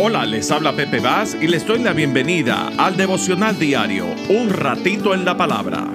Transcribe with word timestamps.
Hola, 0.00 0.24
les 0.24 0.48
habla 0.52 0.76
Pepe 0.76 1.00
Vaz 1.00 1.36
y 1.42 1.48
les 1.48 1.66
doy 1.66 1.80
la 1.80 1.92
bienvenida 1.92 2.68
al 2.78 2.96
devocional 2.96 3.58
diario, 3.58 4.06
un 4.28 4.48
ratito 4.48 5.12
en 5.12 5.24
la 5.24 5.36
palabra. 5.36 5.88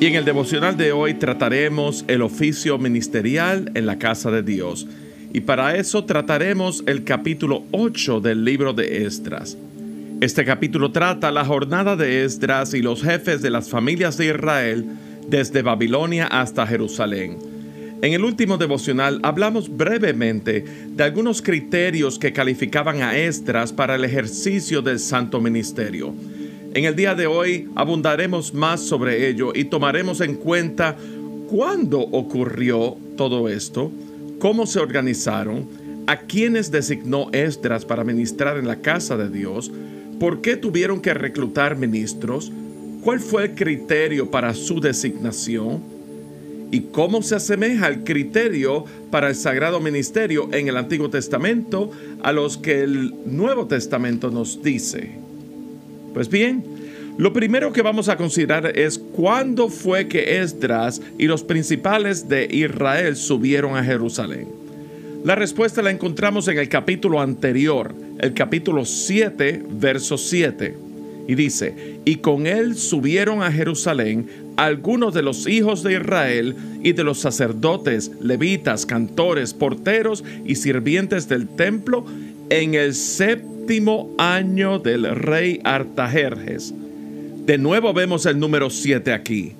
Y 0.00 0.06
en 0.06 0.14
el 0.14 0.24
devocional 0.24 0.78
de 0.78 0.92
hoy 0.92 1.12
trataremos 1.12 2.06
el 2.08 2.22
oficio 2.22 2.78
ministerial 2.78 3.70
en 3.74 3.84
la 3.84 3.98
casa 3.98 4.30
de 4.30 4.42
Dios. 4.42 4.88
Y 5.34 5.42
para 5.42 5.76
eso 5.76 6.06
trataremos 6.06 6.82
el 6.86 7.04
capítulo 7.04 7.64
8 7.72 8.20
del 8.20 8.42
libro 8.42 8.72
de 8.72 9.04
Esdras. 9.04 9.58
Este 10.22 10.46
capítulo 10.46 10.92
trata 10.92 11.30
la 11.30 11.44
jornada 11.44 11.94
de 11.94 12.24
Esdras 12.24 12.72
y 12.72 12.80
los 12.80 13.02
jefes 13.02 13.42
de 13.42 13.50
las 13.50 13.68
familias 13.68 14.16
de 14.16 14.28
Israel 14.28 14.86
desde 15.28 15.60
Babilonia 15.60 16.26
hasta 16.26 16.66
Jerusalén. 16.66 17.55
En 18.02 18.12
el 18.12 18.24
último 18.24 18.58
devocional 18.58 19.20
hablamos 19.22 19.74
brevemente 19.74 20.64
de 20.88 21.02
algunos 21.02 21.40
criterios 21.40 22.18
que 22.18 22.32
calificaban 22.32 23.00
a 23.02 23.16
Esdras 23.16 23.72
para 23.72 23.94
el 23.94 24.04
ejercicio 24.04 24.82
del 24.82 24.98
santo 24.98 25.40
ministerio. 25.40 26.14
En 26.74 26.84
el 26.84 26.94
día 26.94 27.14
de 27.14 27.26
hoy 27.26 27.70
abundaremos 27.74 28.52
más 28.52 28.82
sobre 28.82 29.28
ello 29.28 29.52
y 29.54 29.64
tomaremos 29.64 30.20
en 30.20 30.34
cuenta 30.34 30.94
cuándo 31.48 32.00
ocurrió 32.00 32.98
todo 33.16 33.48
esto, 33.48 33.90
cómo 34.38 34.66
se 34.66 34.78
organizaron, 34.78 35.66
a 36.06 36.18
quiénes 36.18 36.70
designó 36.70 37.30
Esdras 37.32 37.86
para 37.86 38.04
ministrar 38.04 38.58
en 38.58 38.66
la 38.66 38.76
casa 38.76 39.16
de 39.16 39.30
Dios, 39.30 39.72
por 40.20 40.42
qué 40.42 40.56
tuvieron 40.56 41.00
que 41.00 41.14
reclutar 41.14 41.76
ministros, 41.76 42.52
cuál 43.02 43.20
fue 43.20 43.44
el 43.44 43.54
criterio 43.54 44.30
para 44.30 44.52
su 44.52 44.80
designación, 44.80 45.95
y 46.70 46.80
cómo 46.92 47.22
se 47.22 47.36
asemeja 47.36 47.88
el 47.88 48.04
criterio 48.04 48.84
para 49.10 49.28
el 49.28 49.34
sagrado 49.34 49.80
ministerio 49.80 50.48
en 50.52 50.68
el 50.68 50.76
Antiguo 50.76 51.10
Testamento 51.10 51.90
a 52.22 52.32
los 52.32 52.56
que 52.58 52.82
el 52.82 53.14
Nuevo 53.24 53.66
Testamento 53.66 54.30
nos 54.30 54.62
dice. 54.62 55.10
Pues 56.12 56.28
bien, 56.28 56.64
lo 57.18 57.32
primero 57.32 57.72
que 57.72 57.82
vamos 57.82 58.08
a 58.08 58.16
considerar 58.16 58.78
es 58.78 58.98
cuándo 58.98 59.68
fue 59.68 60.06
que 60.08 60.40
Esdras 60.40 61.00
y 61.18 61.26
los 61.26 61.42
principales 61.44 62.28
de 62.28 62.46
Israel 62.50 63.16
subieron 63.16 63.76
a 63.76 63.84
Jerusalén. 63.84 64.48
La 65.24 65.34
respuesta 65.34 65.82
la 65.82 65.90
encontramos 65.90 66.46
en 66.48 66.58
el 66.58 66.68
capítulo 66.68 67.20
anterior, 67.20 67.94
el 68.18 68.34
capítulo 68.34 68.84
7, 68.84 69.62
verso 69.70 70.18
7. 70.18 70.76
Y 71.26 71.34
dice, 71.34 71.98
y 72.04 72.16
con 72.16 72.46
él 72.46 72.76
subieron 72.76 73.42
a 73.42 73.50
Jerusalén 73.50 74.28
algunos 74.56 75.14
de 75.14 75.22
los 75.22 75.46
hijos 75.46 75.82
de 75.82 75.94
Israel 75.94 76.56
y 76.82 76.92
de 76.92 77.04
los 77.04 77.18
sacerdotes, 77.18 78.10
levitas, 78.20 78.86
cantores, 78.86 79.54
porteros 79.54 80.24
y 80.44 80.54
sirvientes 80.54 81.28
del 81.28 81.48
templo 81.48 82.04
en 82.50 82.74
el 82.74 82.94
séptimo 82.94 84.14
año 84.18 84.78
del 84.78 85.14
rey 85.14 85.60
Artajerjes. 85.64 86.72
De 87.46 87.58
nuevo 87.58 87.92
vemos 87.92 88.26
el 88.26 88.38
número 88.38 88.70
7 88.70 89.12
aquí. 89.12 89.52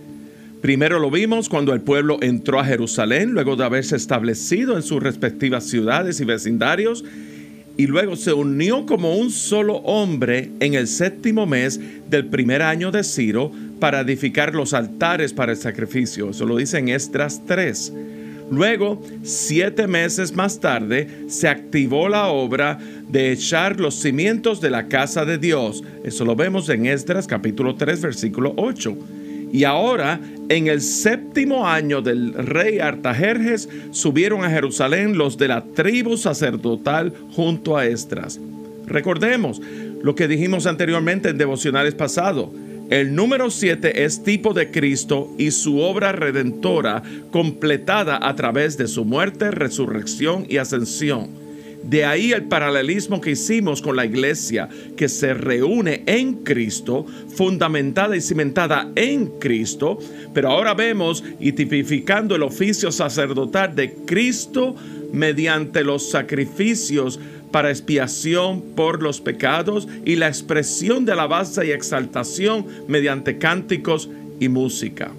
Primero 0.63 0.99
lo 0.99 1.11
vimos 1.11 1.49
cuando 1.49 1.73
el 1.73 1.81
pueblo 1.83 2.19
entró 2.23 2.59
a 2.59 2.65
Jerusalén, 2.65 3.33
luego 3.33 3.57
de 3.57 3.65
haberse 3.65 3.95
establecido 3.95 4.77
en 4.77 4.83
sus 4.83 5.03
respectivas 5.03 5.65
ciudades 5.65 6.19
y 6.21 6.25
vecindarios, 6.25 7.05
y 7.77 7.87
luego 7.87 8.17
se 8.17 8.33
unió 8.33 8.87
como 8.87 9.17
un 9.17 9.31
solo 9.31 9.77
hombre 9.77 10.51
en 10.61 10.75
el 10.75 10.89
séptimo 10.89 11.47
mes 11.47 11.79
del 12.09 12.27
primer 12.27 12.63
año 12.63 12.91
de 12.91 13.05
Ciro 13.05 13.53
para 13.79 14.01
edificar 14.01 14.55
los 14.55 14.75
altares 14.75 15.33
para 15.33 15.53
el 15.53 15.59
sacrificio. 15.59 16.31
Eso 16.31 16.47
lo 16.47 16.57
dice 16.57 16.79
en 16.79 16.89
Estras 16.89 17.43
3. 17.47 17.93
Luego, 18.51 19.03
siete 19.23 19.89
meses 19.89 20.35
más 20.35 20.61
tarde, 20.61 21.09
se 21.27 21.49
activó 21.49 22.09
la 22.09 22.29
obra 22.29 22.79
de 23.09 23.33
echar 23.33 23.81
los 23.81 23.97
cimientos 23.97 24.61
de 24.61 24.71
la 24.71 24.87
casa 24.87 25.25
de 25.25 25.39
Dios. 25.39 25.83
Eso 26.05 26.25
lo 26.25 26.37
vemos 26.37 26.69
en 26.69 26.87
Esdras 26.87 27.27
capítulo 27.27 27.75
3, 27.75 28.01
versículo 28.01 28.55
8. 28.57 28.97
Y 29.53 29.65
ahora, 29.65 30.21
en 30.49 30.69
el 30.69 30.81
séptimo 30.81 31.67
año 31.67 32.03
del 32.03 32.35
rey 32.35 32.79
Artajerjes, 32.79 33.69
subieron 33.91 34.45
a 34.45 34.51
Jerusalén 34.51 35.19
los 35.19 35.39
de 35.39 35.49
la 35.49 35.65
tribu 35.65 36.17
sacerdotal 36.17 37.13
junto 37.33 37.77
a 37.77 37.87
Estras. 37.87 38.39
Recordemos 38.87 39.61
lo 40.03 40.15
que 40.15 40.29
dijimos 40.29 40.67
anteriormente 40.67 41.31
en 41.31 41.39
devocionales 41.39 41.95
pasados. 41.95 42.51
El 42.89 43.17
número 43.17 43.51
7 43.51 44.05
es 44.05 44.23
tipo 44.23 44.55
de 44.55 44.71
Cristo 44.71 45.35
y 45.39 45.51
su 45.51 45.81
obra 45.81 46.13
redentora 46.13 47.03
completada 47.33 48.21
a 48.23 48.37
través 48.37 48.79
de 48.79 48.87
su 48.87 49.05
muerte, 49.05 49.51
resurrección 49.51 50.47
y 50.49 50.59
ascensión. 50.59 51.31
De 51.83 52.05
ahí 52.05 52.33
el 52.33 52.45
paralelismo 52.45 53.21
que 53.21 53.33
hicimos 53.33 53.83
con 53.83 53.97
la 53.97 54.07
iglesia, 54.07 54.69
que 54.97 55.09
se 55.09 55.35
reúne 55.35 56.05
en 56.07 56.45
Cristo, 56.45 57.07
fundamentada 57.35 58.17
y 58.17 58.21
cimentada 58.21 58.89
en 58.95 59.27
Cristo, 59.41 59.99
pero 60.33 60.51
ahora 60.51 60.75
vemos 60.75 61.25
y 61.41 61.53
tipificando 61.53 62.37
el 62.37 62.45
oficio 62.45 62.93
sacerdotal 62.93 63.75
de 63.75 63.95
Cristo 64.07 64.77
mediante 65.13 65.83
los 65.83 66.11
sacrificios 66.11 67.19
para 67.51 67.71
expiación 67.71 68.61
por 68.75 69.03
los 69.03 69.21
pecados 69.21 69.89
y 70.05 70.17
la 70.17 70.29
expresión 70.29 71.05
de 71.05 71.13
alabanza 71.13 71.65
y 71.65 71.71
exaltación 71.71 72.67
mediante 72.89 73.39
cánticos 73.39 74.09
y 74.41 74.49
música. 74.49 75.11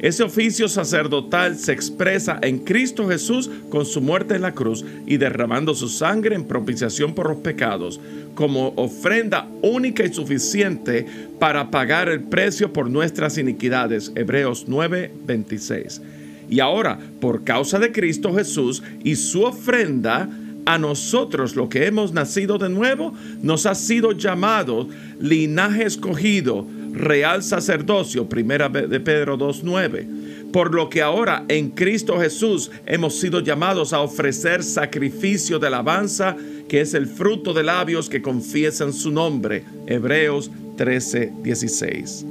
Ese 0.00 0.22
oficio 0.22 0.66
sacerdotal 0.66 1.56
se 1.58 1.72
expresa 1.72 2.38
en 2.40 2.60
Cristo 2.60 3.06
Jesús 3.06 3.50
con 3.68 3.84
su 3.84 4.00
muerte 4.00 4.34
en 4.34 4.40
la 4.40 4.54
cruz 4.54 4.82
y 5.06 5.18
derramando 5.18 5.74
su 5.74 5.88
sangre 5.88 6.34
en 6.34 6.44
propiciación 6.44 7.14
por 7.14 7.28
los 7.28 7.38
pecados, 7.40 8.00
como 8.34 8.72
ofrenda 8.76 9.46
única 9.60 10.02
y 10.02 10.12
suficiente 10.14 11.04
para 11.38 11.70
pagar 11.70 12.08
el 12.08 12.20
precio 12.20 12.72
por 12.72 12.88
nuestras 12.88 13.36
iniquidades. 13.36 14.10
Hebreos 14.14 14.66
9:26. 14.68 16.00
Y 16.48 16.60
ahora, 16.60 16.98
por 17.20 17.44
causa 17.44 17.78
de 17.78 17.92
Cristo 17.92 18.34
Jesús 18.34 18.82
y 19.04 19.16
su 19.16 19.42
ofrenda, 19.42 20.30
a 20.72 20.78
nosotros, 20.78 21.56
lo 21.56 21.68
que 21.68 21.86
hemos 21.86 22.12
nacido 22.12 22.56
de 22.56 22.68
nuevo, 22.68 23.12
nos 23.42 23.66
ha 23.66 23.74
sido 23.74 24.12
llamado 24.12 24.88
linaje 25.18 25.84
escogido, 25.84 26.64
real 26.92 27.42
sacerdocio, 27.42 28.28
primera 28.28 28.68
de 28.68 29.00
Pedro 29.00 29.36
2.9. 29.36 30.52
Por 30.52 30.72
lo 30.72 30.88
que 30.88 31.02
ahora 31.02 31.44
en 31.48 31.70
Cristo 31.70 32.20
Jesús 32.20 32.70
hemos 32.86 33.18
sido 33.18 33.40
llamados 33.40 33.92
a 33.92 34.00
ofrecer 34.00 34.62
sacrificio 34.62 35.58
de 35.58 35.66
alabanza, 35.66 36.36
que 36.68 36.80
es 36.80 36.94
el 36.94 37.06
fruto 37.06 37.52
de 37.52 37.64
labios 37.64 38.08
que 38.08 38.22
confiesan 38.22 38.92
su 38.92 39.10
nombre. 39.10 39.64
Hebreos 39.88 40.52
13.16. 40.76 42.26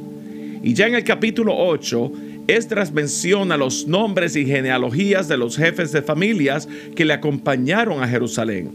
Y 0.64 0.74
ya 0.74 0.88
en 0.88 0.96
el 0.96 1.04
capítulo 1.04 1.54
8, 1.58 2.12
Esdras 2.56 2.92
menciona 2.92 3.58
los 3.58 3.88
nombres 3.88 4.36
y 4.36 4.46
genealogías 4.46 5.28
de 5.28 5.38
los 5.38 5.56
jefes 5.56 5.92
de 5.92 6.02
familias 6.02 6.68
que 6.96 7.06
le 7.06 7.14
acompañaron 7.14 8.02
a 8.02 8.08
Jerusalén. 8.08 8.72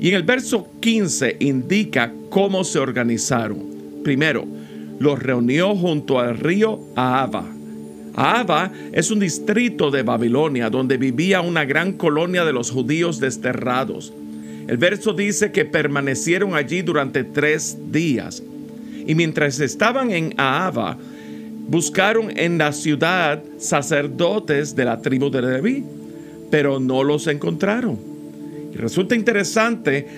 Y 0.00 0.08
en 0.08 0.14
el 0.14 0.22
verso 0.22 0.68
15 0.80 1.36
indica 1.40 2.12
cómo 2.30 2.64
se 2.64 2.78
organizaron. 2.78 3.62
Primero, 4.02 4.46
los 4.98 5.18
reunió 5.18 5.76
junto 5.76 6.18
al 6.18 6.38
río 6.38 6.80
Ahava. 6.96 7.44
Ahava 8.14 8.72
es 8.92 9.10
un 9.10 9.20
distrito 9.20 9.90
de 9.90 10.02
Babilonia 10.02 10.70
donde 10.70 10.96
vivía 10.96 11.42
una 11.42 11.66
gran 11.66 11.92
colonia 11.92 12.46
de 12.46 12.54
los 12.54 12.70
judíos 12.70 13.20
desterrados. 13.20 14.14
El 14.66 14.78
verso 14.78 15.12
dice 15.12 15.52
que 15.52 15.66
permanecieron 15.66 16.54
allí 16.54 16.80
durante 16.80 17.24
tres 17.24 17.76
días. 17.92 18.42
Y 19.06 19.14
mientras 19.14 19.60
estaban 19.60 20.10
en 20.10 20.32
Ahava, 20.38 20.96
buscaron 21.70 22.36
en 22.36 22.58
la 22.58 22.72
ciudad 22.72 23.44
sacerdotes 23.58 24.74
de 24.74 24.84
la 24.84 25.00
tribu 25.00 25.30
de 25.30 25.40
Leví, 25.40 25.84
pero 26.50 26.80
no 26.80 27.04
los 27.04 27.28
encontraron. 27.28 27.96
Y 28.74 28.76
resulta 28.76 29.14
interesante 29.14 30.08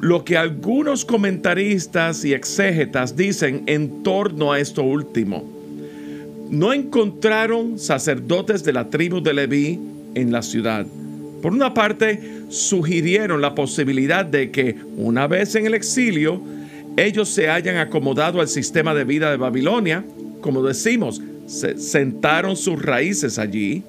lo 0.00 0.24
que 0.24 0.36
algunos 0.36 1.04
comentaristas 1.04 2.24
y 2.24 2.32
exégetas 2.32 3.16
dicen 3.16 3.64
en 3.66 4.04
torno 4.04 4.52
a 4.52 4.60
esto 4.60 4.84
último. 4.84 5.44
No 6.50 6.72
encontraron 6.72 7.76
sacerdotes 7.80 8.62
de 8.62 8.72
la 8.72 8.88
tribu 8.88 9.20
de 9.20 9.34
Leví 9.34 9.80
en 10.14 10.30
la 10.30 10.42
ciudad. 10.42 10.86
Por 11.42 11.52
una 11.52 11.74
parte, 11.74 12.20
sugirieron 12.50 13.40
la 13.40 13.56
posibilidad 13.56 14.24
de 14.24 14.52
que, 14.52 14.76
una 14.96 15.26
vez 15.26 15.56
en 15.56 15.66
el 15.66 15.74
exilio, 15.74 16.40
ellos 16.96 17.30
se 17.30 17.50
hayan 17.50 17.78
acomodado 17.78 18.40
al 18.40 18.46
sistema 18.46 18.94
de 18.94 19.02
vida 19.02 19.32
de 19.32 19.36
Babilonia 19.36 20.04
como 20.44 20.62
decimos, 20.62 21.22
se 21.46 21.78
sentaron 21.78 22.54
sus 22.54 22.82
raíces 22.82 23.38
allí 23.38 23.82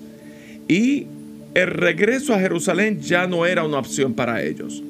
y 0.69 1.05
el 1.53 1.67
regreso 1.67 2.33
a 2.33 2.39
Jerusalén 2.39 3.01
ya 3.01 3.27
no 3.27 3.45
era 3.45 3.65
una 3.65 3.79
opción 3.79 4.13
para 4.13 4.41
ellos. 4.41 4.81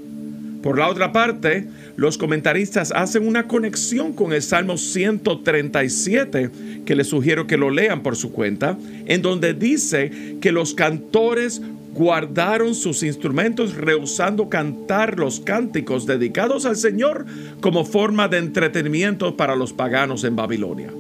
Por 0.62 0.78
la 0.78 0.88
otra 0.88 1.12
parte, 1.12 1.68
los 1.96 2.20
comentaristas 2.20 2.92
hacen 2.92 3.28
una 3.28 3.48
conexión 3.48 4.14
con 4.14 4.32
el 4.32 4.44
Salmo 4.44 4.78
137, 4.78 6.52
que 6.86 6.96
les 6.96 7.08
sugiero 7.08 7.48
que 7.48 7.58
lo 7.58 7.72
lean 7.72 8.04
por 8.04 8.16
su 8.16 8.32
cuenta, 8.32 8.78
en 9.08 9.24
donde 9.24 9.56
dice 9.56 10.38
que 10.42 10.52
los 10.52 10.76
cantores 10.76 11.64
guardaron 11.96 12.76
sus 12.76 13.02
instrumentos 13.02 13.74
rehusando 13.74 14.50
cantar 14.50 15.18
los 15.18 15.40
cánticos 15.40 16.06
dedicados 16.06 16.68
al 16.68 16.76
Señor 16.76 17.26
como 17.60 17.86
forma 17.86 18.28
de 18.28 18.38
entretenimiento 18.38 19.36
para 19.36 19.56
los 19.56 19.74
paganos 19.74 20.24
en 20.26 20.36
Babilonia. 20.36 20.92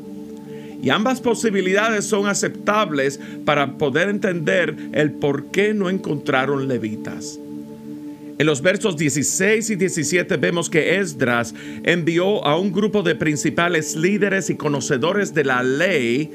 Y 0.81 0.89
ambas 0.89 1.22
posibilidades 1.22 2.06
son 2.06 2.27
aceptables 2.27 3.19
para 3.45 3.77
poder 3.77 4.10
entender 4.10 4.75
el 4.94 5.12
por 5.12 5.45
qué 5.48 5.74
no 5.74 5.89
encontraron 5.89 6.68
levitas. 6.68 7.39
En 8.38 8.48
los 8.48 8.62
versos 8.62 8.98
16 8.98 9.69
y 9.69 9.75
17 9.77 10.36
vemos 10.36 10.69
que 10.69 10.98
Esdras 11.00 11.56
envió 11.83 12.45
a 12.45 12.60
un 12.60 12.74
grupo 12.74 13.01
de 13.01 13.16
principales 13.16 13.95
líderes 13.95 14.50
y 14.50 14.56
conocedores 14.56 15.33
de 15.33 15.45
la 15.45 15.63
ley 15.63 16.30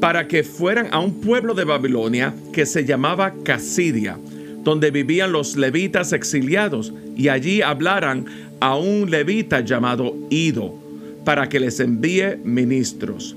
para 0.00 0.26
que 0.26 0.42
fueran 0.42 0.88
a 0.90 0.98
un 0.98 1.20
pueblo 1.20 1.54
de 1.54 1.62
Babilonia 1.64 2.34
que 2.52 2.66
se 2.66 2.84
llamaba 2.84 3.34
Casidia, 3.44 4.18
donde 4.64 4.90
vivían 4.90 5.30
los 5.30 5.56
levitas 5.56 6.12
exiliados, 6.12 6.92
y 7.16 7.28
allí 7.28 7.62
hablaran 7.62 8.26
a 8.60 8.76
un 8.76 9.10
levita 9.10 9.60
llamado 9.60 10.16
Ido, 10.30 10.74
para 11.24 11.48
que 11.48 11.60
les 11.60 11.78
envíe 11.80 12.36
ministros. 12.42 13.36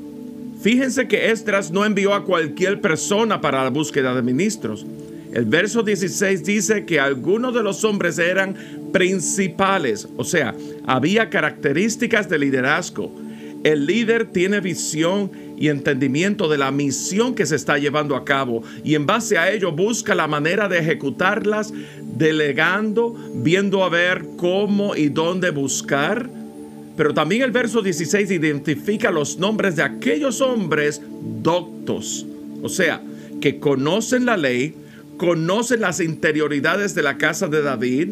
Fíjense 0.62 1.08
que 1.08 1.31
Esdras 1.31 1.72
no 1.72 1.84
envió 1.86 2.13
a 2.13 2.24
cualquier 2.24 2.81
persona 2.81 3.42
para 3.42 3.63
la 3.63 3.72
búsqueda 3.72 4.13
de 4.13 4.22
ministros. 4.22 4.86
El 5.34 5.46
verso 5.46 5.81
16 5.81 6.44
dice 6.44 6.86
que 6.86 7.00
algunos 7.00 7.56
de 7.56 7.63
los 7.63 7.84
hombres 7.84 8.19
eran 8.19 8.56
principales, 8.92 10.08
o 10.18 10.24
sea, 10.24 10.54
había 10.86 11.30
características 11.30 12.30
de 12.30 12.38
liderazgo. 12.38 13.12
El 13.63 13.88
líder 13.88 14.25
tiene 14.25 14.60
visión 14.60 15.31
y 15.58 15.69
entendimiento 15.69 16.48
de 16.48 16.58
la 16.58 16.72
misión 16.72 17.34
que 17.34 17.46
se 17.46 17.56
está 17.56 17.78
llevando 17.78 18.16
a 18.16 18.25
cabo 18.25 18.63
y 18.84 18.96
en 18.96 19.06
base 19.06 19.38
a 19.38 19.52
ello 19.52 19.72
busca 19.72 20.13
la 20.13 20.28
manera 20.28 20.68
de 20.68 20.80
ejecutarlas, 20.80 21.74
delegando, 22.18 23.16
viendo 23.36 23.84
a 23.84 23.90
ver 23.90 24.25
cómo 24.38 24.96
y 24.96 25.10
dónde 25.10 25.50
buscar. 25.50 26.40
Pero 27.01 27.15
también 27.15 27.42
el 27.42 27.50
verso 27.50 27.81
16 27.81 28.30
identifica 28.30 29.09
los 29.09 29.39
nombres 29.39 29.75
de 29.75 29.81
aquellos 29.81 30.39
hombres 30.39 31.01
doctos, 31.42 32.27
o 32.62 32.69
sea, 32.69 33.01
que 33.42 33.57
conocen 33.57 34.27
la 34.27 34.38
ley, 34.38 34.75
conocen 35.18 35.81
las 35.81 36.00
interioridades 36.00 36.94
de 36.94 37.01
la 37.01 37.18
casa 37.18 37.48
de 37.48 37.63
David, 37.63 38.09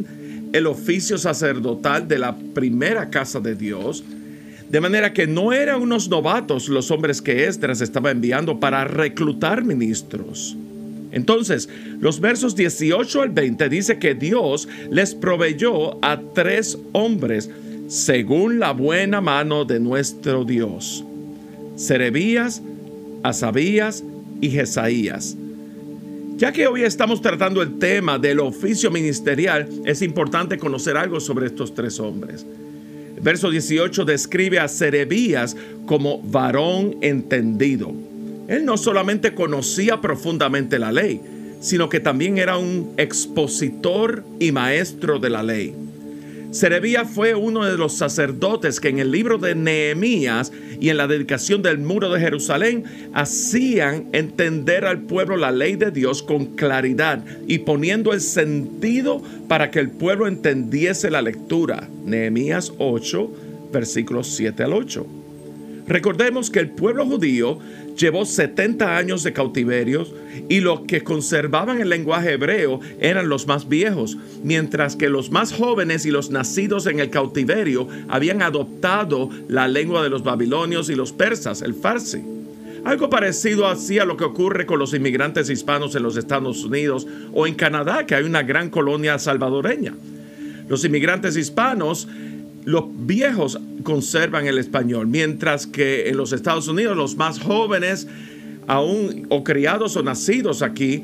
el 0.54 0.66
oficio 0.66 1.20
sacerdotal 1.20 2.08
de 2.08 2.18
la 2.18 2.36
primera 2.36 3.12
casa 3.12 3.40
de 3.40 3.54
Dios, 3.54 4.04
de 4.72 4.82
manera 4.82 5.14
que 5.14 5.28
no 5.28 5.54
eran 5.54 5.84
unos 5.84 6.10
novatos 6.10 6.68
los 6.68 6.90
hombres 6.90 7.22
que 7.22 7.46
Esdras 7.46 7.82
estaba 7.82 8.10
enviando 8.10 8.60
para 8.60 8.86
reclutar 8.86 9.64
ministros. 9.64 10.58
Entonces, 11.12 11.70
los 12.00 12.20
versos 12.20 12.56
18 12.56 13.22
al 13.22 13.30
20 13.30 13.70
dice 13.70 14.00
que 14.00 14.16
Dios 14.16 14.68
les 14.90 15.14
proveyó 15.14 16.04
a 16.04 16.20
tres 16.34 16.80
hombres 16.94 17.52
según 17.90 18.60
la 18.60 18.72
buena 18.72 19.20
mano 19.20 19.66
de 19.66 19.82
nuestro 19.82 20.46
Dios. 20.46 21.04
Serebías, 21.76 22.62
Asabías 23.24 24.06
y 24.40 24.50
Jesaías 24.52 25.36
ya 26.40 26.54
que 26.54 26.68
hoy 26.68 26.84
estamos 26.84 27.22
tratando 27.22 27.62
el 27.62 27.80
tema 27.80 28.18
del 28.18 28.40
oficio 28.40 28.90
ministerial, 28.90 29.68
es 29.84 30.02
importante 30.02 30.58
conocer 30.58 30.96
algo 30.96 31.20
sobre 31.20 31.48
estos 31.48 31.76
tres 31.76 32.00
hombres. 32.00 32.46
Verso 33.22 33.50
18 33.50 34.06
describe 34.06 34.58
a 34.58 34.70
Serebías 34.70 35.58
como 35.86 36.22
varón 36.22 36.96
entendido. 37.02 37.92
Él 38.48 38.64
no 38.64 38.78
solamente 38.78 39.34
conocía 39.34 40.00
profundamente 40.00 40.80
la 40.80 40.94
ley, 40.94 41.20
sino 41.60 41.90
que 41.90 42.00
también 42.00 42.38
era 42.38 42.58
un 42.58 42.94
expositor 42.96 44.24
y 44.40 44.54
maestro 44.54 45.20
de 45.20 45.30
la 45.30 45.44
ley. 45.44 45.76
Serebía 46.52 47.06
fue 47.06 47.36
uno 47.36 47.64
de 47.64 47.78
los 47.78 47.94
sacerdotes 47.94 48.80
que 48.80 48.90
en 48.90 48.98
el 48.98 49.12
libro 49.12 49.38
de 49.38 49.54
Nehemías 49.54 50.52
y 50.80 50.90
en 50.90 50.98
la 50.98 51.06
dedicación 51.06 51.62
del 51.62 51.78
muro 51.78 52.12
de 52.12 52.20
Jerusalén 52.20 52.86
hacían 53.14 54.08
entender 54.14 54.86
al 54.86 55.02
pueblo 55.02 55.38
la 55.38 55.52
ley 55.52 55.76
de 55.76 55.92
Dios 55.92 56.24
con 56.24 56.48
claridad 56.56 57.24
y 57.48 57.60
poniendo 57.60 58.14
el 58.14 58.22
sentido 58.22 59.22
para 59.48 59.70
que 59.70 59.80
el 59.80 59.92
pueblo 59.92 60.26
entendiese 60.26 61.12
la 61.12 61.22
lectura. 61.22 61.88
Nehemías 62.04 62.74
8, 62.80 63.32
versículos 63.72 64.30
7 64.30 64.64
al 64.64 64.74
8. 64.74 65.06
Recordemos 65.88 66.50
que 66.50 66.60
el 66.60 66.70
pueblo 66.70 67.06
judío 67.06 67.60
llevó 68.00 68.26
70 68.26 68.98
años 68.98 69.24
de 69.24 69.34
cautiverio 69.34 70.08
y 70.48 70.62
los 70.62 70.82
que 70.82 71.04
conservaban 71.04 71.82
el 71.82 71.90
lenguaje 71.90 72.34
hebreo 72.34 72.80
eran 73.00 73.30
los 73.30 73.46
más 73.46 73.68
viejos, 73.68 74.18
mientras 74.44 74.96
que 74.96 75.10
los 75.10 75.32
más 75.32 75.54
jóvenes 75.54 76.06
y 76.06 76.12
los 76.12 76.32
nacidos 76.32 76.88
en 76.88 77.00
el 77.00 77.10
cautiverio 77.10 77.88
habían 78.08 78.42
adoptado 78.42 79.30
la 79.48 79.68
lengua 79.68 80.02
de 80.02 80.10
los 80.10 80.24
babilonios 80.24 80.90
y 80.90 80.96
los 80.96 81.12
persas, 81.12 81.62
el 81.62 81.76
farsi. 81.76 82.24
Algo 82.86 83.10
parecido 83.10 83.68
así 83.68 84.00
a 84.00 84.06
lo 84.06 84.16
que 84.16 84.24
ocurre 84.24 84.66
con 84.66 84.80
los 84.80 84.94
inmigrantes 84.94 85.50
hispanos 85.50 85.96
en 85.96 86.04
los 86.04 86.16
Estados 86.16 86.64
Unidos 86.64 87.06
o 87.34 87.46
en 87.46 87.56
Canadá, 87.56 88.06
que 88.06 88.16
hay 88.16 88.24
una 88.24 88.44
gran 88.44 88.70
colonia 88.70 89.20
salvadoreña. 89.20 89.94
Los 90.70 90.86
inmigrantes 90.86 91.36
hispanos 91.36 92.08
los 92.70 92.86
viejos 92.92 93.60
conservan 93.82 94.46
el 94.46 94.60
español, 94.60 95.08
mientras 95.08 95.66
que 95.66 96.08
en 96.08 96.18
los 96.18 96.34
Estados 96.34 96.68
Unidos 96.68 96.96
los 96.96 97.18
más 97.18 97.40
jóvenes, 97.40 98.08
aún 98.68 99.26
o 99.30 99.44
criados 99.44 99.98
o 99.98 100.04
nacidos 100.04 100.62
aquí, 100.62 101.04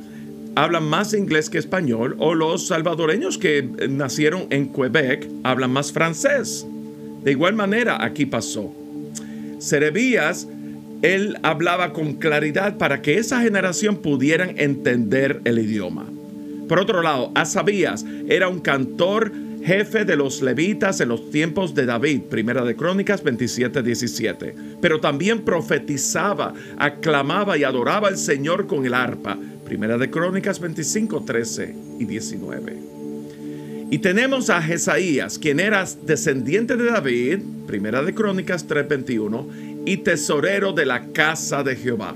hablan 0.56 0.84
más 0.84 1.16
inglés 1.16 1.50
que 1.50 1.58
español, 1.58 2.16
o 2.20 2.36
los 2.36 2.68
salvadoreños 2.68 3.40
que 3.40 3.68
nacieron 3.90 4.46
en 4.52 4.72
Quebec 4.72 5.28
hablan 5.44 5.72
más 5.72 5.92
francés. 5.92 6.68
De 7.24 7.32
igual 7.32 7.56
manera, 7.56 8.04
aquí 8.06 8.28
pasó. 8.28 8.72
Serebías, 9.58 10.48
él 11.02 11.36
hablaba 11.42 11.94
con 11.94 12.14
claridad 12.14 12.78
para 12.78 13.02
que 13.02 13.18
esa 13.18 13.42
generación 13.42 13.98
pudieran 13.98 14.54
entender 14.60 15.42
el 15.46 15.58
idioma. 15.58 16.06
Por 16.68 16.80
otro 16.80 17.02
lado, 17.02 17.32
Asabías 17.34 18.06
era 18.28 18.50
un 18.50 18.60
cantor 18.60 19.32
jefe 19.66 20.06
de 20.06 20.16
los 20.16 20.44
levitas 20.44 21.02
en 21.02 21.10
los 21.10 21.32
tiempos 21.32 21.74
de 21.74 21.88
David, 21.88 22.22
Primera 22.30 22.64
de 22.64 22.76
Crónicas 22.76 23.24
27, 23.24 23.82
17. 23.82 24.56
Pero 24.80 25.00
también 25.00 25.42
profetizaba, 25.42 26.54
aclamaba 26.78 27.58
y 27.58 27.64
adoraba 27.64 28.10
al 28.10 28.18
Señor 28.18 28.68
con 28.68 28.86
el 28.86 28.94
arpa, 28.94 29.38
Primera 29.66 29.98
de 29.98 30.12
Crónicas 30.12 30.60
25, 30.60 31.24
13 31.26 31.76
y 32.00 32.06
19. 32.06 32.78
Y 33.89 33.98
tenemos 34.00 34.50
a 34.50 34.62
Jesaías, 34.62 35.39
quien 35.39 35.60
era 35.60 35.84
descendiente 36.06 36.75
de 36.75 36.86
David, 36.86 37.39
Primera 37.66 38.04
de 38.04 38.13
Crónicas 38.13 38.68
3:21, 38.68 39.48
y 39.86 39.98
tesorero 39.98 40.74
de 40.74 40.86
la 40.86 41.08
casa 41.12 41.63
de 41.63 41.75
Jehová. 41.75 42.16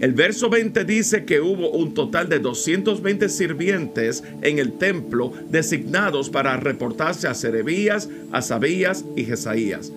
El 0.00 0.12
verso 0.12 0.48
20 0.48 0.84
dice 0.84 1.24
que 1.24 1.40
hubo 1.40 1.70
un 1.70 1.92
total 1.92 2.28
de 2.28 2.38
220 2.38 3.28
sirvientes 3.28 4.22
en 4.42 4.60
el 4.60 4.72
templo 4.74 5.32
designados 5.50 6.30
para 6.30 6.56
reportarse 6.56 7.26
a 7.26 7.34
Serebías, 7.34 8.08
a 8.30 8.40
Sabías 8.40 9.04
y 9.16 9.24
Jesaías. 9.24 9.92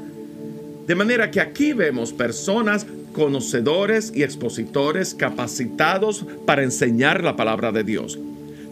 De 0.87 0.95
manera 0.95 1.29
que 1.29 1.39
aquí 1.39 1.73
vemos 1.73 2.13
personas 2.13 2.87
conocedores 3.13 4.11
y 4.15 4.23
expositores 4.23 5.13
capacitados 5.13 6.25
para 6.47 6.63
enseñar 6.63 7.23
la 7.23 7.35
palabra 7.35 7.71
de 7.71 7.83
Dios. 7.83 8.17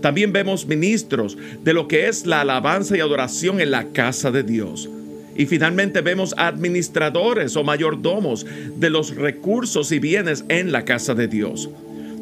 También 0.01 0.33
vemos 0.33 0.65
ministros 0.65 1.37
de 1.63 1.73
lo 1.73 1.87
que 1.87 2.07
es 2.07 2.25
la 2.25 2.41
alabanza 2.41 2.97
y 2.97 3.01
adoración 3.01 3.59
en 3.61 3.71
la 3.71 3.89
casa 3.89 4.31
de 4.31 4.43
Dios. 4.43 4.89
Y 5.35 5.45
finalmente 5.45 6.01
vemos 6.01 6.33
administradores 6.37 7.55
o 7.55 7.63
mayordomos 7.63 8.45
de 8.75 8.89
los 8.89 9.15
recursos 9.15 9.91
y 9.91 9.99
bienes 9.99 10.43
en 10.49 10.71
la 10.71 10.85
casa 10.85 11.15
de 11.15 11.27
Dios. 11.27 11.69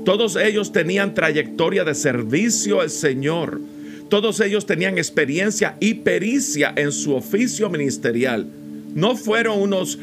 Todos 0.06 0.38
ellos 0.38 0.72
tenían 0.72 1.14
trayectoria 1.14 1.84
de 1.84 1.94
servicio 1.94 2.80
al 2.80 2.90
Señor. 2.90 3.60
Todos 4.10 4.40
ellos 4.40 4.66
tenían 4.66 4.98
experiencia 4.98 5.76
y 5.80 5.96
pericia 5.96 6.74
en 6.76 6.92
su 6.92 7.14
oficio 7.14 7.70
ministerial. 7.70 8.48
No 8.96 9.16
fueron 9.18 9.60
unos, 9.60 10.00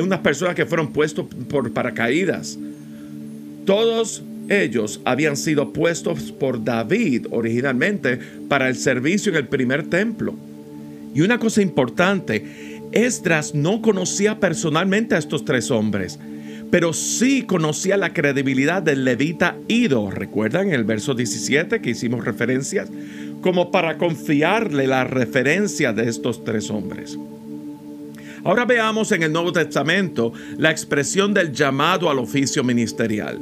unas 0.00 0.20
personas 0.20 0.54
que 0.54 0.64
fueron 0.64 0.92
puestos 0.92 1.26
por 1.50 1.70
paracaídas. 1.72 2.58
Todos 3.66 4.22
ellos 4.48 5.00
habían 5.04 5.36
sido 5.36 5.72
puestos 5.72 6.32
por 6.32 6.64
David 6.64 7.26
originalmente 7.30 8.18
para 8.48 8.68
el 8.68 8.76
servicio 8.76 9.30
en 9.32 9.36
el 9.36 9.48
primer 9.48 9.88
templo. 9.88 10.34
Y 11.14 11.20
una 11.20 11.38
cosa 11.38 11.62
importante, 11.62 12.80
Esdras 12.92 13.54
no 13.54 13.82
conocía 13.82 14.40
personalmente 14.40 15.14
a 15.14 15.18
estos 15.18 15.44
tres 15.44 15.70
hombres, 15.70 16.18
pero 16.70 16.92
sí 16.92 17.42
conocía 17.42 17.96
la 17.96 18.12
credibilidad 18.12 18.82
del 18.82 19.04
levita 19.04 19.56
Ido, 19.68 20.10
recuerdan 20.10 20.72
el 20.72 20.84
verso 20.84 21.14
17 21.14 21.82
que 21.82 21.90
hicimos 21.90 22.24
referencias, 22.24 22.88
como 23.42 23.70
para 23.70 23.98
confiarle 23.98 24.86
la 24.86 25.04
referencia 25.04 25.92
de 25.92 26.08
estos 26.08 26.44
tres 26.44 26.70
hombres. 26.70 27.18
Ahora 28.44 28.64
veamos 28.64 29.12
en 29.12 29.22
el 29.22 29.32
Nuevo 29.32 29.52
Testamento 29.52 30.32
la 30.56 30.70
expresión 30.70 31.34
del 31.34 31.52
llamado 31.52 32.10
al 32.10 32.18
oficio 32.18 32.64
ministerial. 32.64 33.38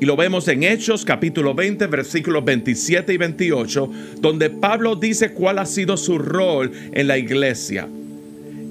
Y 0.00 0.06
lo 0.06 0.16
vemos 0.16 0.48
en 0.48 0.64
Hechos 0.64 1.04
capítulo 1.04 1.54
20 1.54 1.86
versículos 1.86 2.44
27 2.44 3.12
y 3.12 3.16
28, 3.16 3.90
donde 4.20 4.50
Pablo 4.50 4.96
dice 4.96 5.32
cuál 5.32 5.58
ha 5.58 5.66
sido 5.66 5.96
su 5.96 6.18
rol 6.18 6.72
en 6.92 7.06
la 7.06 7.16
iglesia. 7.16 7.88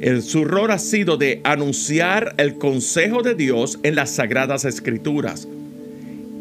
El, 0.02 0.22
su 0.22 0.44
rol 0.44 0.72
ha 0.72 0.80
sido 0.80 1.16
de 1.16 1.40
anunciar 1.46 2.36
el 2.38 2.58
consejo 2.58 3.24
de 3.24 3.36
Dios 3.36 3.80
en 3.84 3.96
las 3.96 4.12
sagradas 4.12 4.66
escrituras. 4.66 5.48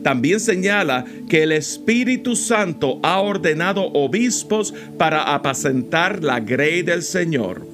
También 0.03 0.41
señala 0.41 1.05
que 1.29 1.45
el 1.45 1.53
Espíritu 1.53 2.35
Santo 2.35 2.99
ha 3.05 3.21
ordenado 3.21 3.85
obispos 3.93 4.75
para 4.99 5.33
apacentar 5.35 6.25
la 6.25 6.41
grey 6.41 6.83
del 6.83 7.03
Señor. 7.03 7.72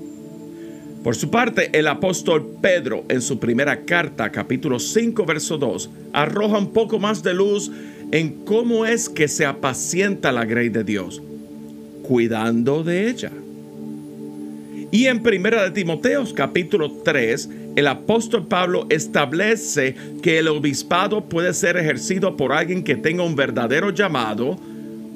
Por 1.03 1.15
su 1.15 1.31
parte, 1.31 1.71
el 1.79 1.87
apóstol 1.87 2.57
Pedro 2.61 3.05
en 3.09 3.23
su 3.23 3.39
primera 3.39 3.85
carta, 3.85 4.31
capítulo 4.31 4.81
5, 4.81 5.25
verso 5.25 5.57
2, 5.57 5.91
arroja 6.13 6.59
un 6.59 6.73
poco 6.73 6.99
más 6.99 7.23
de 7.23 7.35
luz 7.35 7.71
en 8.11 8.45
cómo 8.45 8.85
es 8.85 9.09
que 9.09 9.29
se 9.29 9.47
apacienta 9.47 10.33
la 10.33 10.45
grey 10.45 10.71
de 10.71 10.83
Dios, 10.83 11.23
cuidando 12.03 12.83
de 12.83 13.09
ella. 13.09 13.31
Y 14.91 15.07
en 15.07 15.23
primera 15.23 15.63
de 15.63 15.71
Timoteos, 15.71 16.33
capítulo 16.33 16.91
3, 17.05 17.49
el 17.77 17.87
apóstol 17.87 18.47
Pablo 18.49 18.87
establece 18.89 19.95
que 20.23 20.39
el 20.39 20.49
obispado 20.49 21.27
puede 21.27 21.55
ser 21.55 21.77
ejercido 21.77 22.37
por 22.37 22.53
alguien 22.53 22.83
que 22.83 22.97
tenga 22.97 23.23
un 23.23 23.37
verdadero 23.37 23.91
llamado 23.91 24.59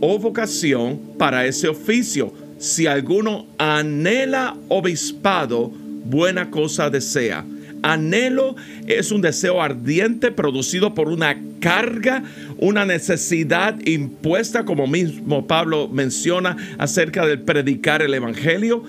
o 0.01 0.19
vocación 0.19 1.01
para 1.19 1.47
ese 1.47 1.69
oficio. 1.69 2.33
Si 2.63 2.87
alguno 2.87 3.47
anhela 3.59 4.57
obispado, 4.69 5.73
buena 6.05 6.49
cosa 6.49 6.91
desea. 6.91 7.45
Anhelo 7.83 8.55
es 8.87 9.11
un 9.11 9.21
deseo 9.21 9.61
ardiente 9.61 10.31
producido 10.31 10.95
por 10.95 11.09
una 11.09 11.37
carga, 11.59 12.23
una 12.59 12.85
necesidad 12.85 13.85
impuesta, 13.85 14.65
como 14.65 14.87
mismo 14.87 15.45
Pablo 15.49 15.89
menciona 15.89 16.57
acerca 16.79 17.27
del 17.27 17.41
predicar 17.41 18.01
el 18.01 18.15
Evangelio. 18.15 18.85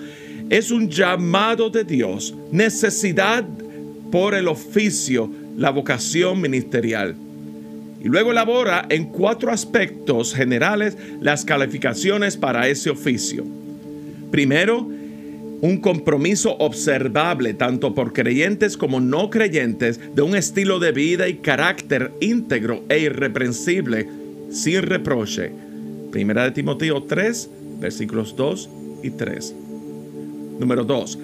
Es 0.50 0.70
un 0.70 0.88
llamado 0.88 1.68
de 1.68 1.82
Dios, 1.82 2.32
necesidad 2.52 3.44
por 4.12 4.36
el 4.36 4.46
oficio, 4.46 5.28
la 5.56 5.70
vocación 5.70 6.40
ministerial. 6.40 7.16
Y 8.00 8.06
luego 8.06 8.30
elabora 8.30 8.86
en 8.88 9.06
cuatro 9.06 9.50
aspectos 9.50 10.32
generales 10.32 10.96
las 11.20 11.44
calificaciones 11.44 12.36
para 12.36 12.68
ese 12.68 12.88
oficio. 12.88 13.63
Primero, 14.30 14.88
un 15.64 15.78
compromiso 15.78 16.56
observable 16.58 17.54
tanto 17.54 17.94
por 17.94 18.12
creyentes 18.12 18.76
como 18.76 19.00
no 19.00 19.30
creyentes 19.30 19.98
de 20.14 20.20
un 20.20 20.36
estilo 20.36 20.78
de 20.78 20.92
vida 20.92 21.26
y 21.26 21.36
carácter 21.36 22.12
íntegro 22.20 22.84
e 22.90 22.98
irreprensible, 22.98 24.06
sin 24.50 24.82
reproche. 24.82 25.50
Primera 26.12 26.44
de 26.44 26.50
Timoteo 26.50 27.04
3, 27.04 27.50
versículos 27.80 28.36
2 28.36 28.68
y 29.04 29.10
3. 29.10 29.54
Número 30.60 30.84
2. 30.84 31.18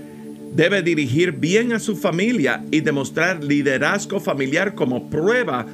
Debe 0.54 0.83
dirigir 0.83 1.33
bien 1.33 1.73
a 1.75 1.78
su 1.78 1.95
familia 1.95 2.64
y 2.71 2.80
demostrar 2.80 3.45
liderazgo 3.45 4.21
familiar 4.21 4.75
como 4.75 5.11
prueba 5.11 5.66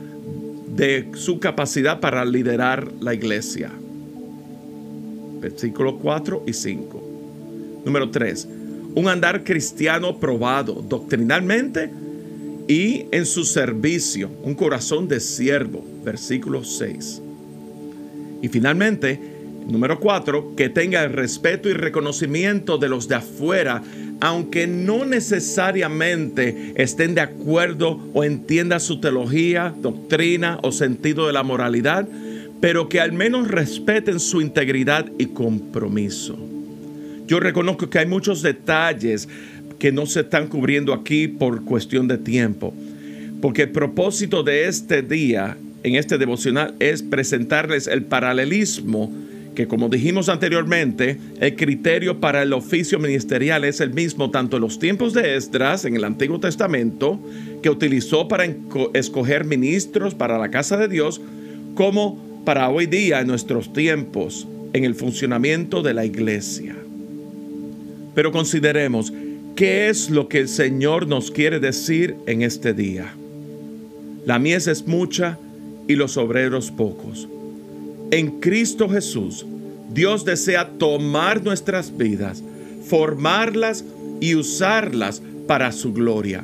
de 0.77 1.09
su 1.15 1.39
capacidad 1.39 2.01
para 2.01 2.25
liderar 2.25 2.91
la 3.01 3.15
iglesia. 3.15 3.71
Versículos 5.41 5.95
4 6.03 6.43
y 6.47 6.53
5. 6.53 7.06
Número 7.87 8.11
3 8.11 8.49
un 8.97 9.09
andar 9.09 9.45
cristiano 9.45 10.19
probado 10.19 10.83
doctrinalmente 10.89 11.91
y 12.67 13.05
en 13.13 13.27
su 13.27 13.45
servicio, 13.45 14.31
un 14.43 14.55
corazón 14.55 15.07
de 15.07 15.21
siervo, 15.21 15.85
versículo 16.03 16.65
6. 16.65 17.21
Y 18.41 18.49
finalmente, 18.49 19.21
número 19.69 20.01
4, 20.01 20.55
que 20.57 20.71
tenga 20.71 21.05
el 21.05 21.13
respeto 21.13 21.69
y 21.69 21.75
reconocimiento 21.75 22.79
de 22.79 22.89
los 22.89 23.07
de 23.07 23.17
afuera, 23.17 23.83
aunque 24.21 24.67
no 24.67 25.05
necesariamente 25.05 26.73
estén 26.77 27.15
de 27.15 27.21
acuerdo 27.21 28.01
o 28.15 28.25
entienda 28.25 28.81
su 28.81 28.99
teología, 28.99 29.75
doctrina 29.79 30.59
o 30.63 30.73
sentido 30.73 31.27
de 31.27 31.35
la 31.35 31.43
moralidad, 31.43 32.09
pero 32.63 32.89
que 32.89 32.99
al 32.99 33.13
menos 33.13 33.49
respeten 33.49 34.21
su 34.21 34.41
integridad 34.41 35.05
y 35.19 35.27
compromiso. 35.27 36.56
Yo 37.27 37.41
reconozco 37.41 37.91
que 37.91 37.99
hay 37.99 38.07
muchos 38.07 38.43
detalles 38.43 39.29
que 39.79 39.93
no 39.93 40.07
se 40.07 40.21
están 40.21 40.49
cubriendo 40.49 40.93
aquí 40.93 41.29
por 41.29 41.65
cuestión 41.65 42.09
de 42.09 42.19
tiempo, 42.19 42.73
porque 43.43 43.63
el 43.63 43.71
propósito 43.71 44.43
de 44.43 44.69
este 44.69 45.03
día, 45.03 45.57
en 45.83 45.97
este 45.97 46.19
devocional, 46.19 46.75
es 46.79 47.03
presentarles 47.03 47.87
el 47.87 48.05
paralelismo 48.05 49.13
que 49.57 49.67
como 49.67 49.89
dijimos 49.89 50.29
anteriormente, 50.29 51.19
el 51.41 51.57
criterio 51.57 52.21
para 52.21 52.43
el 52.43 52.53
oficio 52.53 53.01
ministerial 53.01 53.65
es 53.65 53.81
el 53.81 53.91
mismo 53.93 54.31
tanto 54.31 54.57
en 54.57 54.63
los 54.63 54.79
tiempos 54.79 55.15
de 55.15 55.35
Esdras, 55.35 55.85
en 55.85 55.97
el 55.97 56.05
Antiguo 56.05 56.39
Testamento, 56.39 57.19
que 57.63 57.71
utilizó 57.71 58.29
para 58.29 58.47
escoger 58.93 59.45
ministros 59.47 60.15
para 60.15 60.39
la 60.39 60.51
casa 60.51 60.77
de 60.77 60.89
Dios, 60.89 61.21
como 61.75 62.43
para 62.45 62.69
hoy 62.69 62.87
día 62.87 63.21
en 63.21 63.27
nuestros 63.27 63.73
tiempos, 63.73 64.47
en 64.75 64.85
el 64.85 64.95
funcionamiento 64.95 65.83
de 65.83 65.95
la 65.95 66.05
iglesia. 66.05 66.77
Pero 68.17 68.33
consideremos 68.33 69.13
qué 69.55 69.91
es 69.91 70.09
lo 70.09 70.27
que 70.27 70.41
el 70.41 70.49
Señor 70.49 71.07
nos 71.07 71.31
quiere 71.31 71.61
decir 71.61 72.17
en 72.27 72.41
este 72.41 72.73
día. 72.73 73.13
La 74.25 74.39
mies 74.39 74.69
es 74.69 74.87
mucha 74.87 75.39
y 75.87 75.97
los 75.97 76.17
obreros 76.17 76.71
pocos. 76.71 77.29
En 78.11 78.41
Cristo 78.41 78.89
Jesús, 78.89 79.45
Dios 79.93 80.25
desea 80.25 80.71
tomar 80.79 81.45
nuestras 81.45 81.95
vidas, 81.95 82.43
formarlas 82.89 83.85
y 84.21 84.35
usarlas 84.35 85.21
para 85.47 85.71
su 85.71 85.93
gloria. 85.93 86.43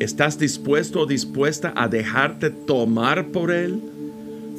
¿Estás 0.00 0.38
dispuesto 0.38 1.00
o 1.00 1.06
dispuesta 1.06 1.72
a 1.76 1.88
dejarte 1.88 2.50
tomar 2.50 3.28
por 3.28 3.50
Él? 3.50 3.80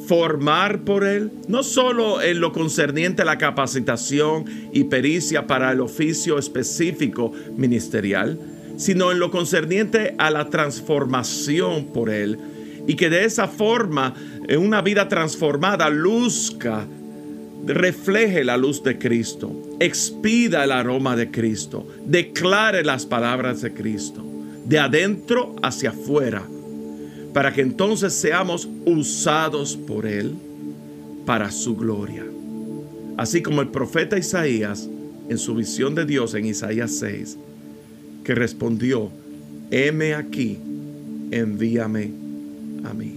Formar 0.07 0.81
por 0.81 1.03
Él, 1.03 1.31
no 1.47 1.63
solo 1.63 2.21
en 2.21 2.39
lo 2.39 2.51
concerniente 2.51 3.21
a 3.21 3.25
la 3.25 3.37
capacitación 3.37 4.45
y 4.73 4.85
pericia 4.85 5.47
para 5.47 5.71
el 5.71 5.81
oficio 5.81 6.37
específico 6.37 7.31
ministerial, 7.55 8.39
sino 8.77 9.11
en 9.11 9.19
lo 9.19 9.31
concerniente 9.31 10.15
a 10.17 10.31
la 10.31 10.49
transformación 10.49 11.85
por 11.87 12.09
Él, 12.09 12.37
y 12.87 12.95
que 12.95 13.09
de 13.09 13.25
esa 13.25 13.47
forma, 13.47 14.13
en 14.47 14.59
una 14.59 14.81
vida 14.81 15.07
transformada, 15.07 15.89
luzca, 15.89 16.85
refleje 17.65 18.43
la 18.43 18.57
luz 18.57 18.83
de 18.83 18.97
Cristo, 18.97 19.51
expida 19.79 20.63
el 20.63 20.71
aroma 20.71 21.15
de 21.15 21.29
Cristo, 21.29 21.87
declare 22.05 22.83
las 22.83 23.05
palabras 23.05 23.61
de 23.61 23.73
Cristo, 23.73 24.25
de 24.65 24.79
adentro 24.79 25.55
hacia 25.61 25.91
afuera 25.91 26.43
para 27.33 27.53
que 27.53 27.61
entonces 27.61 28.13
seamos 28.13 28.67
usados 28.85 29.75
por 29.75 30.05
Él 30.05 30.33
para 31.25 31.51
su 31.51 31.75
gloria. 31.75 32.25
Así 33.17 33.41
como 33.41 33.61
el 33.61 33.69
profeta 33.69 34.17
Isaías, 34.17 34.89
en 35.29 35.37
su 35.37 35.55
visión 35.55 35.95
de 35.95 36.05
Dios 36.05 36.33
en 36.33 36.45
Isaías 36.45 36.91
6, 36.95 37.37
que 38.23 38.35
respondió, 38.35 39.09
heme 39.69 40.13
aquí, 40.13 40.57
envíame 41.31 42.11
a 42.83 42.93
mí. 42.93 43.13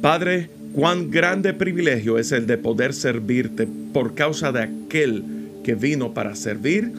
Padre, 0.00 0.50
cuán 0.72 1.10
grande 1.10 1.52
privilegio 1.52 2.18
es 2.18 2.32
el 2.32 2.46
de 2.46 2.58
poder 2.58 2.94
servirte 2.94 3.68
por 3.92 4.14
causa 4.14 4.52
de 4.52 4.62
aquel 4.62 5.24
que 5.64 5.74
vino 5.74 6.14
para 6.14 6.34
servir 6.36 6.92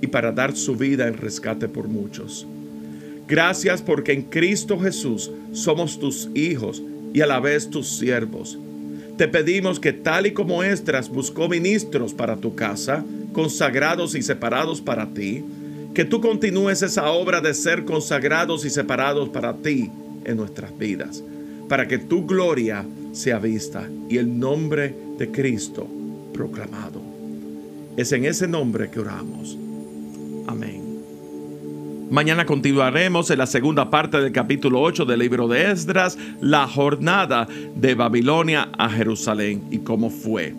y 0.00 0.06
para 0.06 0.32
dar 0.32 0.56
su 0.56 0.76
vida 0.76 1.08
en 1.08 1.14
rescate 1.14 1.68
por 1.68 1.88
muchos. 1.88 2.46
Gracias 3.28 3.80
porque 3.82 4.12
en 4.12 4.22
Cristo 4.22 4.78
Jesús 4.78 5.30
somos 5.52 5.98
tus 5.98 6.28
hijos 6.34 6.82
y 7.14 7.20
a 7.20 7.26
la 7.26 7.40
vez 7.40 7.70
tus 7.70 7.88
siervos. 7.88 8.58
Te 9.16 9.28
pedimos 9.28 9.78
que 9.78 9.92
tal 9.92 10.26
y 10.26 10.32
como 10.32 10.62
Estras 10.62 11.08
buscó 11.08 11.48
ministros 11.48 12.14
para 12.14 12.36
tu 12.36 12.54
casa, 12.54 13.04
consagrados 13.32 14.14
y 14.14 14.22
separados 14.22 14.80
para 14.80 15.06
ti, 15.06 15.44
que 15.94 16.04
tú 16.04 16.20
continúes 16.20 16.82
esa 16.82 17.10
obra 17.10 17.40
de 17.40 17.52
ser 17.52 17.84
consagrados 17.84 18.64
y 18.64 18.70
separados 18.70 19.28
para 19.28 19.54
ti 19.54 19.90
en 20.24 20.36
nuestras 20.36 20.76
vidas, 20.76 21.22
para 21.68 21.86
que 21.86 21.98
tu 21.98 22.26
gloria 22.26 22.84
sea 23.12 23.38
vista 23.38 23.88
y 24.08 24.16
el 24.16 24.38
nombre 24.38 24.94
de 25.18 25.30
Cristo 25.30 25.86
proclamado. 26.32 27.02
Es 27.96 28.12
en 28.12 28.24
ese 28.24 28.48
nombre 28.48 28.90
que 28.90 29.00
oramos. 29.00 29.58
Amén. 30.46 30.81
Mañana 32.12 32.44
continuaremos 32.44 33.30
en 33.30 33.38
la 33.38 33.46
segunda 33.46 33.88
parte 33.88 34.20
del 34.20 34.32
capítulo 34.32 34.82
8 34.82 35.06
del 35.06 35.20
libro 35.20 35.48
de 35.48 35.70
Esdras, 35.70 36.18
la 36.42 36.68
jornada 36.68 37.48
de 37.74 37.94
Babilonia 37.94 38.68
a 38.76 38.90
Jerusalén 38.90 39.62
y 39.70 39.78
cómo 39.78 40.10
fue. 40.10 40.54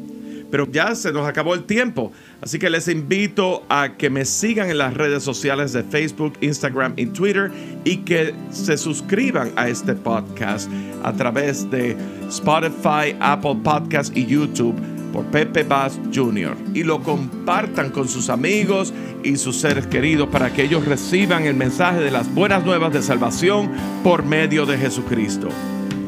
pero 0.49 0.71
ya 0.71 0.95
se 0.95 1.11
nos 1.11 1.27
acabó 1.27 1.53
el 1.53 1.65
tiempo. 1.65 2.11
Así 2.41 2.57
que 2.57 2.71
les 2.71 2.87
invito 2.87 3.63
a 3.69 3.97
que 3.97 4.09
me 4.09 4.25
sigan 4.25 4.71
en 4.71 4.79
las 4.79 4.95
redes 4.95 5.21
sociales 5.21 5.73
de 5.73 5.83
Facebook, 5.83 6.33
Instagram 6.41 6.93
y 6.95 7.05
Twitter 7.07 7.51
y 7.83 7.97
que 7.97 8.33
se 8.51 8.75
suscriban 8.77 9.51
a 9.55 9.69
este 9.69 9.93
podcast 9.93 10.71
a 11.03 11.13
través 11.13 11.69
de 11.69 11.95
Spotify, 12.29 13.15
Apple 13.19 13.57
Podcast 13.63 14.15
y 14.17 14.25
YouTube 14.25 14.92
por 15.13 15.25
Pepe 15.27 15.63
Bass 15.63 15.99
Jr. 16.13 16.57
y 16.73 16.83
lo 16.83 17.01
compartan 17.01 17.91
con 17.91 18.09
sus 18.09 18.29
amigos 18.29 18.93
y 19.23 19.37
sus 19.37 19.57
seres 19.57 19.87
queridos 19.87 20.27
para 20.29 20.51
que 20.51 20.63
ellos 20.63 20.85
reciban 20.85 21.45
el 21.45 21.53
mensaje 21.53 21.99
de 21.99 22.11
las 22.11 22.33
buenas 22.33 22.65
nuevas 22.65 22.91
de 22.91 23.03
salvación 23.03 23.71
por 24.03 24.25
medio 24.25 24.65
de 24.65 24.77
Jesucristo. 24.77 25.47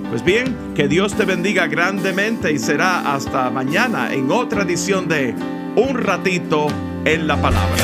Pues 0.10 0.26
bien, 0.26 0.56
que 0.76 0.88
Dios 0.88 1.14
te 1.14 1.26
bendiga 1.26 1.68
grandemente 1.68 2.52
y 2.52 2.60
será 2.60 3.14
hasta 3.14 3.50
mañana 3.50 4.14
en 4.14 4.32
otra 4.32 4.64
edición 4.64 5.08
de 5.08 5.36
Un 5.76 5.98
ratito 5.98 6.68
en 7.06 7.28
la 7.28 7.40
palabra. 7.42 7.76